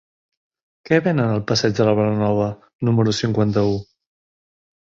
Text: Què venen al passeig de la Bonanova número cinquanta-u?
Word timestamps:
Què 0.89 0.97
venen 1.07 1.33
al 1.33 1.43
passeig 1.51 1.77
de 1.81 1.87
la 1.89 1.95
Bonanova 2.01 2.49
número 2.89 3.15
cinquanta-u? 3.21 3.81